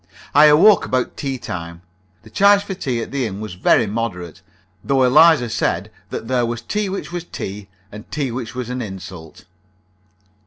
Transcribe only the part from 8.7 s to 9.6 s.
an insult.